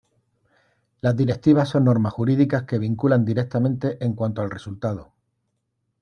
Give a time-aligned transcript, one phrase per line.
[1.01, 5.13] Las directivas son normas jurídicas que vinculan directamente en cuanto al resultado.